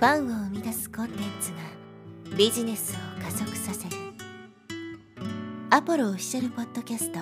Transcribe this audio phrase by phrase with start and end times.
[0.00, 3.96] ファンを生み出すコンテンツがビジネスを加速させる。
[5.68, 7.18] アポロオフィシャルポッドキャスト。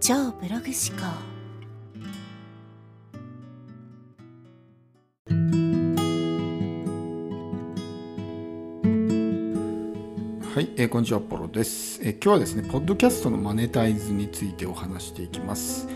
[0.00, 1.35] 超ブログ思考。
[10.56, 15.86] はい、えー、こんにちは、ポロです、えー、今日はですね、ポッドキャストのマネタイズについてお話していきます。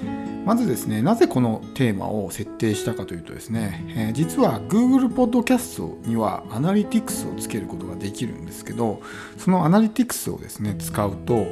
[0.44, 9.00] まずですね、なぜこのテーマを設定したかというとですね、えー、実は Google Podcast にはアナリティクスをつけることができるんですけど、
[9.38, 11.46] そのアナリティクスをですね、使うと、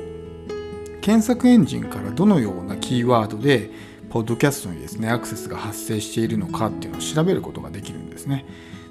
[1.01, 3.71] 検索エンジンからどのようなキーワードで、
[4.11, 8.45] ポッドキャストにですね、アクセスが発生しているのかっていうのを調べることができるんですね。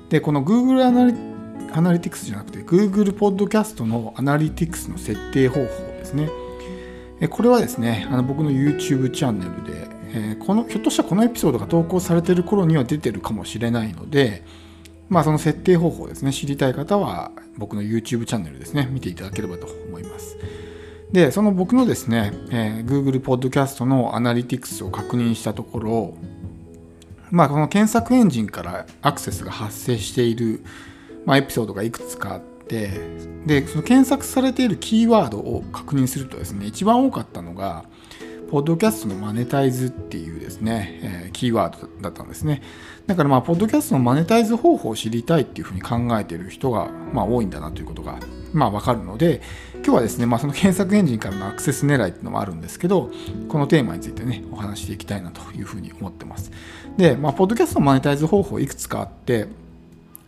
[0.10, 1.37] で、この Google アナリ
[1.74, 6.30] アナリティクスじゃなくて Google Podcast のアナリティクスの設定方法ですね。
[7.30, 14.44] これはですね、あの僕の YouTube チャンネルで、え、このひょっとしたらこのエピソードが投稿されている頃には出てるかもしれないので、
[15.10, 20.38] まあ、その設定方法ですね、知りたい方は僕の YouTube チャンネルですね、見ていただければと思います。
[21.12, 26.18] で、その僕のですね、えー、Google Podcast のアナリティクスを確認したところ、
[27.32, 30.64] まあ、この検索エンジンからアクセスが発生している、
[31.28, 32.90] まあ、エピソードがいくつかあって、
[33.46, 37.84] で、その検索されているキーワードを確認するとですね、一番多かったのが、
[38.50, 42.62] ポッドキャストのマネタイズっていうですね、えー、キーワードだったんですね。
[43.08, 48.18] だからまあ、ポッドキャストのマネタイズ方法を知りたいっていうふうに考えている人が、まあ、多いんだなということが、
[48.54, 49.42] まあ、わかるので、
[49.76, 53.12] 今日はですね、まあ、その検索エンジンからのアクセス狙いっていうのもあるんですけど、
[53.50, 56.52] このテーマについてね、お話していきたいなというふうに思ってます。
[56.96, 59.48] で、まあ、ポッドキャストのマネタイズ方法いくつかあって、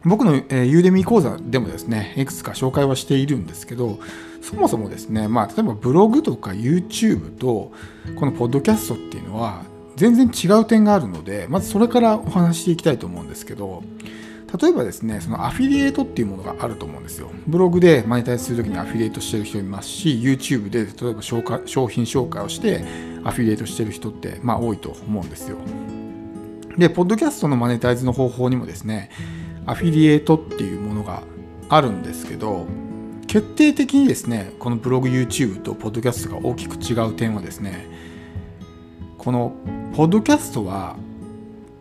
[0.06, 4.00] 僕の、えー、ユーデミー講座でもですね、いくつか紹介はしているんですけど、
[4.42, 7.72] そもそもですね、まあ、例えばブログとか YouTube と
[8.16, 9.64] このポッドキャストっていうのは
[9.98, 13.84] 全然違う点があるので、まずそれからお話していきたいと思うんですけど、
[14.62, 17.30] 例えばですね、そのアフィリエイトっていうものがあると思うんですよ。
[17.46, 21.42] ブログでマネタイズするときにアフィリエイトしてる人いますし、YouTube で例えば商
[21.88, 22.84] 品紹介をして
[23.26, 25.58] アフィリエイトしてる人ってまあ多いと思うんですよ。
[26.78, 29.12] で、ポッドキャストのマネタイズの方法にもですね、
[29.70, 31.22] アフィリエイトっていうものが
[31.70, 32.66] あるんですけど
[33.28, 37.88] 決定的にですねこのブログ YouTube とポッドキャストが大きく違う点はですね
[39.20, 39.54] この
[39.96, 40.96] ポッドキャストは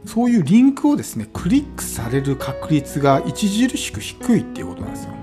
[0.04, 3.40] そういうリンクをですねクリックされる確率が著
[3.70, 5.14] しく低いっていうことなんですよ。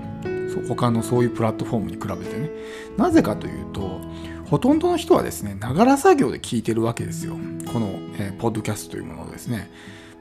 [0.68, 2.50] 他のそういうプラットフォームに比べてね。
[2.96, 4.00] なぜかというと
[4.46, 7.36] ほとんどの人はですねながら作業で聞いてるわけですよ。
[7.72, 9.70] この、えー、ポッドキャストというものをですね。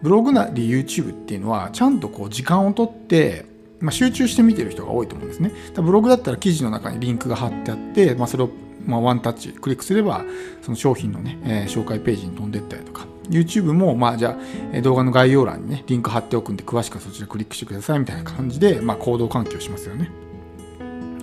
[0.01, 3.45] ブログなり YouTube っていうのはちゃんとこう時間をとって、
[3.79, 5.51] まあ、集中して見てる人が多いと思うんですね。
[5.75, 8.49] ブログだったら記事の中にリンクが貼ってあって、まあ、それを
[8.85, 10.23] まあワンタッチクリックすれば
[10.61, 14.37] その商品のね、えー、紹介ページに飛んでったりとか YouTube もまあじゃ
[14.73, 20.11] あ動画の概要欄にねリンク貼っておくんで詳しくはそちらクリックしてくださいみたいな感じで、まあ、行動喚起をしますよね。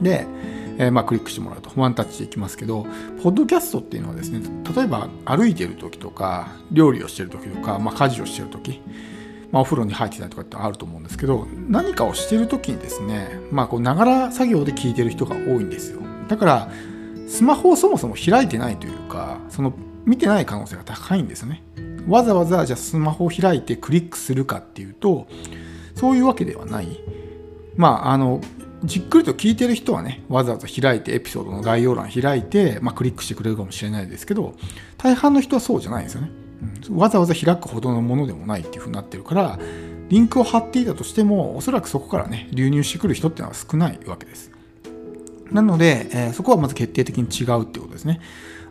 [0.01, 0.27] で
[0.79, 1.71] えー、まあ、クリックしてもらうと。
[1.77, 2.87] ワンタッチでいきますけど
[3.23, 4.41] ポッドキャストっていうのはですね
[4.75, 8.81] 例えば歩いてる時とか料理をしてる時とか、まあ、家事をしてる時
[9.53, 16.01] まあ、お風呂に入ってたりとかってあると思うんですけど何かをしてる時にですねまあこうながら作業で聞いてる人が多いんですよ。
[16.27, 16.69] だから
[17.29, 21.63] スマホをそもそも開いてないというかその見てない可能性が高いんですよね。
[22.09, 25.29] わざわざじゃあスマホを開いてクリックするかっていうと
[25.95, 26.99] そういうわけではない。
[27.77, 28.41] まああの
[28.85, 34.55] じっくりと聞いてる人はね、わざわざ開いてエピソードの概要欄開いて、まあ、クリックしてくれるかもしれないですけど、
[34.99, 36.31] 大半の人はそうじゃないんですよね。
[36.89, 39.59] うん、わざわざ開くほどのものでもないっていうふうになってるから、
[40.09, 44.51] リンクを貼っていたとしても、おそらくそこからね、流入してくる人っていうのは少ないわけです。
[45.51, 48.21] なので、えー、そこはまず決定的に違うってことですね。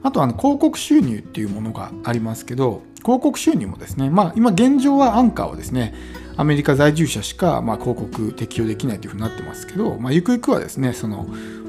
[0.03, 5.93] あとあの広告収入っていうものがありますけど、広告収入もですね、まあ今現状はアンカーはですね、
[6.37, 11.27] アメリカ在住者しか、ま、広告適用できないというふうになってますけど、まあ、ゆくゆくはですねその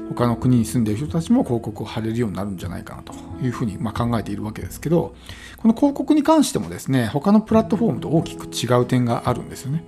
[0.09, 5.15] 他の国に住んでいる人たちも広告を貼れるようになるんじゃないかなというふうにま考えているわけですけど
[5.57, 9.83] この広告に関してもですね他のプラットフォームと大きく違う点があるんですよね。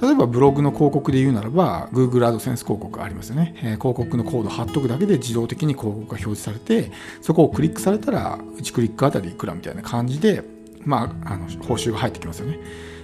[0.00, 6.90] 例えばブログの広告で言うならば Google AdSense 広告ありますよね、えー、広告のコードを貼っとくだけで自動的に広告が表示されて
[7.20, 10.42] そこをクリックされたら1クリックあたりいくらみたいな感じで、
[10.84, 12.58] まあ、あの報酬が入ってきますよね。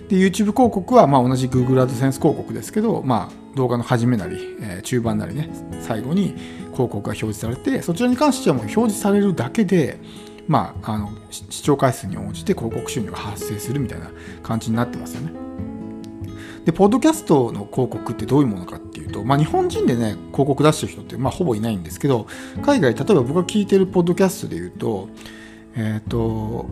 [0.09, 5.51] で YouTube 広告はまあ同じ Google AdSense 広告ですけど、まあ、動画の始めなり、えー、中盤なりね
[5.81, 6.35] 最後に
[6.73, 10.01] 広告が表示されてそちらに関してはもう表示されるだけで、
[10.49, 14.11] まあ、あの視聴回数に応じて広告収入が発生するみたいな
[14.43, 15.70] 感じになってますよね。
[16.65, 22.27] で、ポッドキャストの広告ってどういうものかっていうと、まあ、日本人でね、広告出してる人って、まあ、ほぼいないんですけど、
[22.63, 25.09] 海外、例えば僕が聞いてるポッドキャストで言うと、
[25.75, 26.67] えっ、ー、と、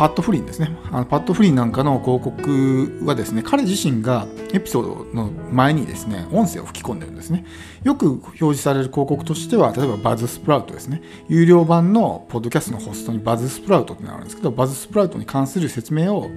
[0.00, 0.74] パッドフリンですね。
[0.90, 7.44] あのパッドフリンなんかの広告はですね彼自身がエピソードの前にですね音声を吹き込んでるんですね。
[7.84, 11.02] よく表示される広告としては例えばバズスプラウトですね。
[11.28, 16.30] 有料版のポッドキャストのホストにバズスプラウトってのがあるんですけどバズスプラウトに関する説明を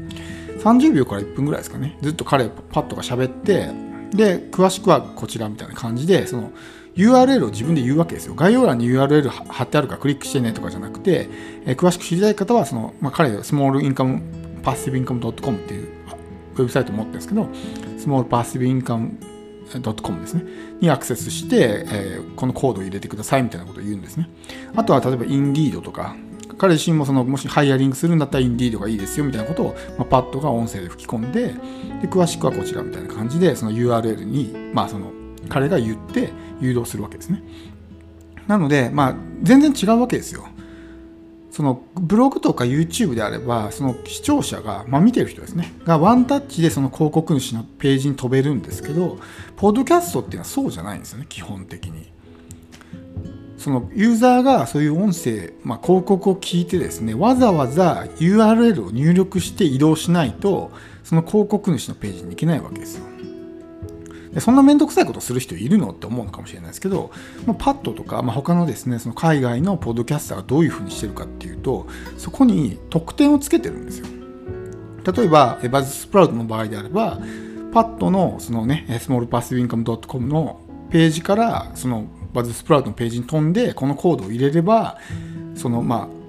[0.63, 3.69] 30秒から1分ぐらいですかねずっと彼パッドが喋って
[4.15, 6.51] で詳しくはこちらみたいな感じでその
[6.95, 8.36] URL を自分で言うわけですよ。
[8.36, 11.27] 概要欄に URL 貼ってあるからクリックしてねとかじゃなくて、
[11.65, 14.21] えー、詳しく知りたい方は、その、まあ、彼、スモールインカム、
[14.62, 15.88] パッシブインカム .com っていう
[16.56, 17.50] ウェブサイトを持ってるんですけど、
[17.98, 19.18] スモールパッシブインカム
[20.04, 20.44] .com ですね。
[20.81, 24.30] にアクセスして、えー、このコードを入れてくださいみたいなことを言うんですね。
[24.75, 26.16] あとは、例えば、インディードとか、
[26.57, 31.47] 彼自身もそのもしハイヤリングするんだったらインディードがいいですよみたいなことを、まあ、パッドが音声で吹き込んで
[32.01, 35.11] で詳しくはこちらみたいな感じでその URL に、まあ、その
[35.50, 37.44] 彼が言って誘導するわけですね。
[38.47, 40.47] なので、まあ、全然違うわけですよ。
[41.53, 49.19] そのブログとか YouTube であればその視聴者が、まあ、見てる人ですねがワンタッチでその広告主のページに飛べるんですけど
[49.56, 52.12] ポッドキャストっていうのはそうじゃないんですよね基本的に。
[53.63, 60.71] そのユーザーがそういう音声、まあ、広告を聞いてですねわざわざ URL を入力して移動しないと
[61.06, 63.06] その広告主のページに行けないわけですよ。
[64.33, 67.12] でそんな面倒くさいことする人いるのって思うのかもしれないですけど、
[67.45, 71.88] まあ、パッドとか、まあ、他のですねその海外のポッドキャスターがどういうふうにしてるかっていうと
[72.18, 74.07] そこに特典をつけてるんですよ
[75.16, 77.19] 例えばバズスプラウトの場合であれば
[77.71, 80.59] パッドのそのねスモールパスウィンカム .com の
[80.89, 84.97] ページからそのバズスプラウトのページに飛んでこのコードを入れれば
[85.56, 86.24] そのまあ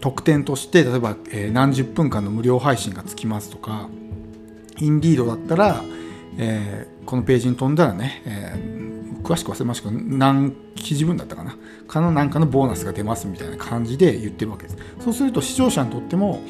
[0.00, 3.88] 特典として例えば、え何十分間の無料配信がつきますとか
[4.78, 5.82] インディードだったら、
[6.38, 11.56] えー、このページに飛んだらね、えー、詳しく忘れましたけど何記事分だったかな？
[11.88, 14.76] かのなんかのボーナスが出ますみたいな感じで言ってるわけです。
[15.00, 16.42] そうすると視聴者にとっても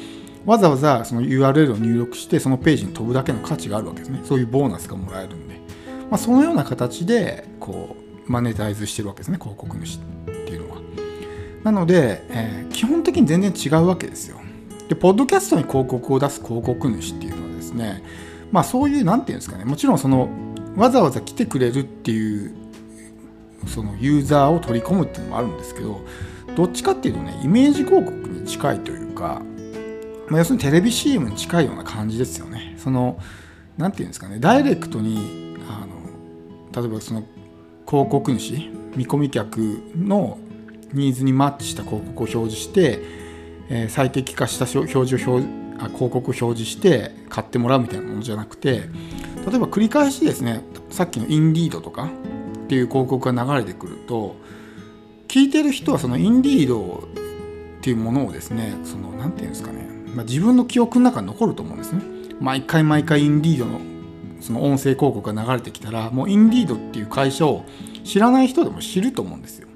[0.45, 4.21] わざわざその URL を入力してそのページに飛ぶだけの価値があるわけですね。
[4.23, 5.55] そういうボーナスがもらえるんで、
[6.11, 9.99] まあ、そのような形でこうマネタイズしてるわけですね広告主っ
[10.45, 10.81] ていうのは。
[11.63, 14.37] なので、えー、基本的に全然違うわけですよ。
[14.87, 18.03] でポッドキャストに広告を出す広告主っていうのはですね
[18.51, 20.29] まあそういう何て言うんですかねもちろんその
[20.75, 22.55] わざわざ来てくれるっていう
[23.67, 26.01] そのユーザーを取り込むっていうのもあるんですけど
[26.55, 29.41] どっちかっていうとねイメージ広告に近いというか、
[30.29, 32.75] まあ、要するにテレビ CM に近いような感じですよね。
[32.77, 33.19] その
[33.77, 37.23] 何て言うんですかねダイレクトにあの例えばその
[37.89, 38.53] 広告主
[38.95, 39.57] 見込み客
[39.95, 40.37] の
[40.93, 42.99] ニーズにマッチした広告を表示して、
[43.69, 52.09] え、最適化した表示を表あ広告を表示して買ってもらうみたいなものじゃなくて例えば繰り返しですねさっきのインディードとか
[52.65, 54.35] っていう広告が流れてくると
[55.27, 57.07] 聞いてる人はそのインディード
[57.77, 62.01] っていうものをですねその何て言うんですかね、まあ、自分の記憶の中に残ると思うんですね。
[62.39, 63.79] 毎回毎回インディードの
[64.41, 67.65] その音声広告が流れてきたらもうインディードっていう会社を
[68.03, 69.67] 知らない人でも知ると思うんですよ。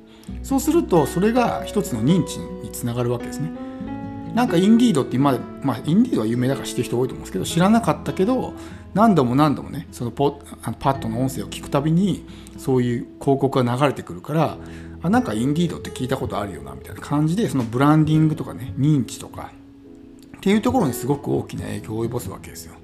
[0.43, 3.51] そうするとそれが一つの認知につながるわけですね。
[4.33, 8.53] なんかインディードって今まで、まあインディードは有名だから知ってる人多いと思うんですけど知らなかったけど
[8.93, 12.25] 何度も何度もねそのポあのパッドの音声を聞くたびに
[12.57, 14.57] そういう広告が流れてくるから
[15.03, 19.51] あなんかインディードって聞いたことあるよなみたいな感じでそのブランディングとかね認知とか
[20.37, 22.75] っていうところにすごく大きな影響を及ぼすわけですよ。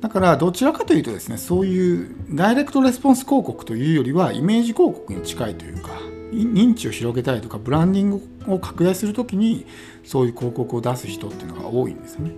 [0.00, 5.90] だからどちらかというとですねそういうダイレクトレスポンス広告というよりはイメージ広告に近いというか
[6.32, 9.66] 認知を広げたいとかブランディングを拡大する時に
[10.04, 12.32] そういう広告を出す人っていうのが多いんですよね。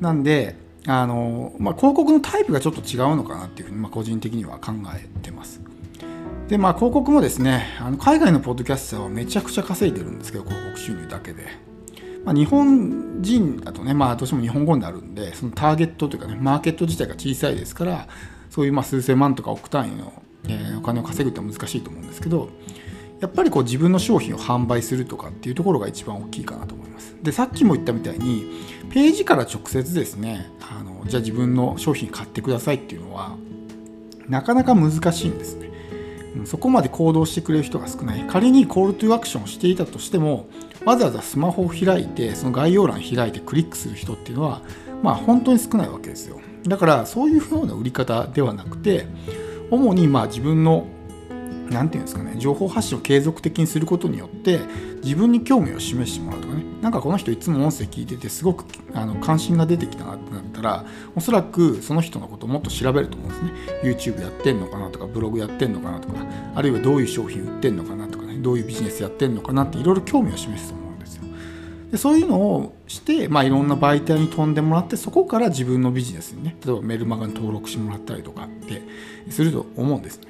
[0.00, 0.56] なんで
[0.86, 5.60] あの、まあ、広告のタイプがちょっと違うのかなっていうふうに、まあ、個人的には考えてます。
[6.48, 11.67] でまあ広告もですねあの海外のポッドキャスターはめちゃくちゃ稼いでるんですけど広告収入だけで。
[12.28, 18.06] まあ、日本人だとね、まあ、どうしても日本語になるんでそのターゲットというかねマーケット自体が小さいですから
[18.50, 22.50] そういうまあ数千万とか億単位の、えー、お金を稼ぐって難しいと思うんですけど
[23.20, 27.16] やっぱりこう自分の商品を販売するとかっていうところが一番大きいかなと思います。
[27.22, 28.44] でさっきも言ったみたいに
[28.90, 33.38] ページから直接ですねあのじゃあ自分の商品買ってくださいっていうのは
[34.28, 35.70] なかなか難しいんですね。
[36.46, 38.24] そこまで行動してくれる人が少ない。
[38.28, 40.48] 仮にコールトゥーアクションをしていたとしても
[40.84, 44.62] わざわざスマホを開いてその概要欄開いてクリックする人っていうのは
[45.02, 46.40] まあ本当に少ないわけですよ。
[46.66, 49.06] だからそういうふうな売り方ではなくて
[49.70, 50.86] 主にまあ自分の
[51.70, 54.60] 何て言うんですかね情報発信を継続的にすることによって
[55.02, 56.64] 自分に興味を示してもらうとかね。
[56.82, 60.84] なんかこの人いつも音声聞いててすごくあの関心が出てきたなってなったら
[61.16, 63.52] おそらくその人のことをもっと調べると思うんですね。
[63.82, 71.24] YouTube やってんのかなとかブログやってんのかなとかあるいはどういう商品売ってんのかなとかねどういうビジネスやってんのかなっていろいろ興味を示すと思うんですよ。
[71.90, 78.82] でそういうのをして、まあ、いろんな媒体に飛んでもらってそこから自分のビジネスにね例えばメルマガに登録してもらったりとかって
[79.30, 80.28] すると思うんですね。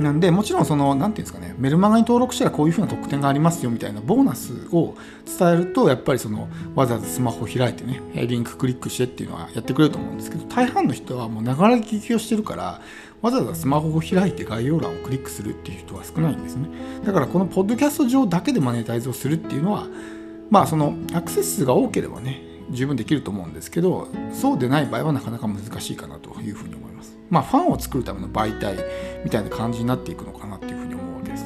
[0.00, 4.96] なんでもちろんその何て言うんですかねメルマガに登録したらこういうふうな特典がありますよみたいなボーナスを
[5.38, 12.80] 伝えるとやっぱりそのわざわざスマホを開いてねリンククリックしてっていうのはやってくれると思うんですけど大半の人はもうながら聞きをしてるから
[13.22, 16.68] わざわざスマホを開いて概要欄をクリックするっていう人は少ないんですね。
[17.04, 19.86] だからこのポッドキャスト上だけでマネタイズをするっていうのは
[20.50, 26.93] まあそのアクセス数が多ければね十分できると思うんですけどそうでない場合はなかなか難しいかなというふうに思います。
[27.30, 28.76] まあファンを作るための媒体
[29.24, 31.44] みたいな感じになっていくのかなっていうふうに思うわけです。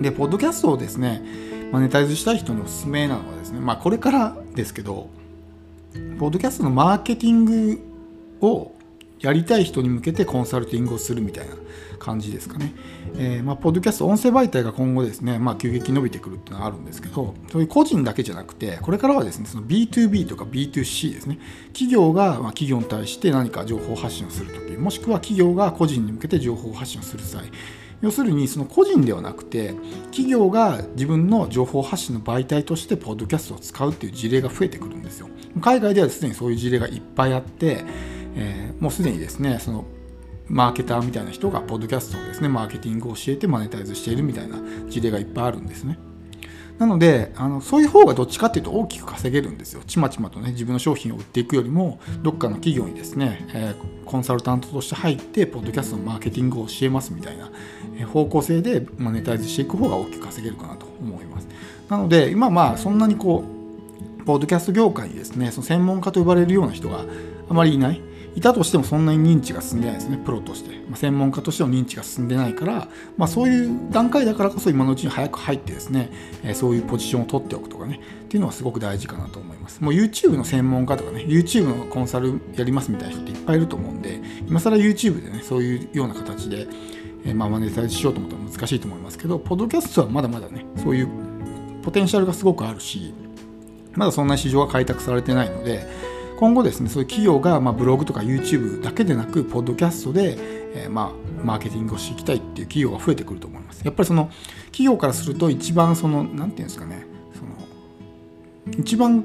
[0.00, 1.22] でポッドキャストをですね
[1.72, 5.08] マネタイズしたい人におすすめなのはですねまあこれからですけど
[6.18, 7.80] ポッドキャストのマーケティング
[8.40, 8.72] を
[9.22, 11.54] やりたい人に向けてコンサルティングをするみたいな
[11.98, 12.74] 感じですかね。
[13.16, 21.38] えー、まあ、ポッドキャスト、音声媒体が今後ですね、まあ、急激に伸びてくるっていうのはあるんですけど、そういう個人だけじゃなくて、これからはですね、その B2B とか B2C ですね、
[21.68, 27.44] 企業がま企業に対して何か情報発信をするとき、もしくは企業が個人に向けて情報発信をする際、
[28.02, 29.74] 要するにその個人ではなくて
[30.06, 35.28] 企業が自分の情報発信の媒体としてポッドキャストを使うっていう事例が増えてくるんですよ
[35.60, 37.84] 海外ではすでにそういう事例がいっぱいあって
[38.34, 39.84] えー、もうすでにですねその
[40.48, 44.58] マーケターみたいな人がポッドキャストをですねマーケティングを教えてマネタイズしているみたいな
[44.88, 45.98] 事例がいっぱいあるんですね。
[46.78, 49.82] なのであのそういう方がどっちかっていうと大きく稼げるんですよ。
[49.86, 57.50] ちまちまとね自分の商品を売っていくよりもどっかの企業にですね、えー、コンサルタントとして入ってポッドキャストのマーケティングを教えますみたいな
[58.06, 61.48] 方向性でマネタイズしていく方が大きく稼げるかなと思います。
[61.88, 63.44] なので今まあそんなにこ
[64.20, 67.04] うポッドキャスト業界にですねその専門家と呼ばれるような人が
[67.48, 68.00] あまりいない。
[68.34, 76.10] いたとしてもそんなに認知が進んでないですねプロとして、まあ、専門家としての認知が進んでないから、まあ、そういう段階だからこそ今のうちに早く入ってですね、
[76.42, 79.82] えー、そういうポジションを取っておくとかねっていうのはすごく大事かなと思います。
[79.82, 86.66] もう YouTube の専門家とかね YouTube のコンサルやりますみたいな人っていっぱいいると思うんで今更 YouTube でねそういうような形で、
[87.24, 91.08] えー、まあマネタイズしようと思ったら難しいと思いますけどポッドキャストはまだまだねそういう
[91.82, 93.12] ポテンシャルがすごくあるし
[93.94, 95.86] まだそんな市場が開拓されてないので
[96.38, 100.36] 今後ですねそういう企業がまブログとか YouTube だけでなくポッドキャストで、
[100.74, 104.30] えー、まあマーケティングをしていきたいっていう企業が増えてくると思いますやっぱりその
[104.66, 109.24] 企業からすると一番その何て言うんですかねその一番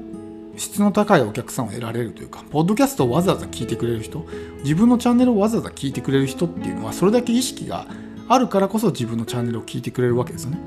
[0.58, 4.26] 質の高いお客さんを得られるというか、ポッドキャストをわざわざ聞いてくれる人、
[4.62, 7.86] 自分のチャンネルをわざわざ聞いてくれる人っていうのは、それだけ意識が
[8.28, 10.58] あるからこそ自分のチャンネルを聞いてくれるわけですよね。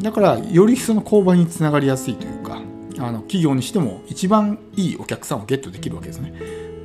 [0.00, 2.60] だから、よりその購買につながりやすいというか、
[2.98, 6.32] あの企業にしても一番いいお客さんをゲットできるわけですね。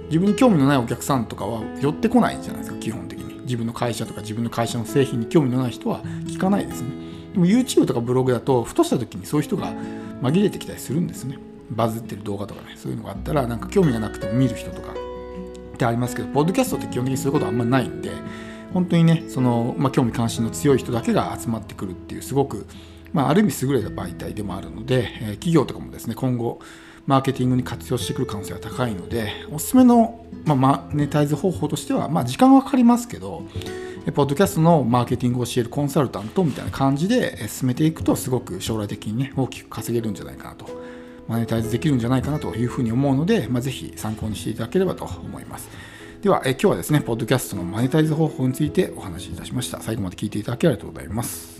[0.07, 3.39] 自分に興味のないお客さんとかは寄ってこないじゃないですか基本的に。
[3.41, 6.89] 自分の会社とか自分の会社の製品に興味のない人は聞かないですね。
[7.33, 9.73] でも YouTube とかブログだとふとした時にそういう人が
[10.21, 11.37] 紛れてきたりするんですね。
[11.71, 14.89] バズってる動画とかねそういうのがあったらなんか興味がなくても見る人とか。
[14.89, 18.11] ってありますけどポッドキャストって基本的にそういうことはあんまりないんで
[18.73, 22.67] 本当にねその、まあ、興味関心の強い人だけが集まってくるっていうすごく
[23.13, 26.59] まあ、ある意味優れた媒体でもあるので、え企業とかもですね今後
[27.09, 33.43] マーケティングに活用してくる可能性が高いのでおすすめの、まあ、マネタイズ方法としては、まあ、時間はかかりますけど
[34.13, 40.67] ポッドキャストのマーケティングを教えるコンサルタントみたいな感じで進めていくとすごく将来的にね大きく稼げるんじゃないかなと
[41.27, 45.69] マネタイズできるんじゃないかなというふうに思うので、まあ、ぜひ参考にしていただければと思います。
[46.21, 49.79] ではえ今日はですねポッドキャストのマネタイズ方法についてお話しいたしました。
[49.79, 51.58] 最後まで聞いていただきありがとうございます。